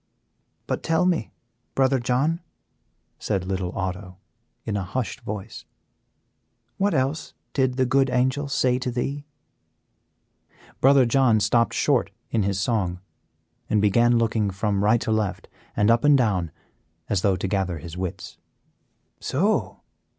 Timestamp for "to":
8.79-8.89, 15.01-15.11, 17.35-17.47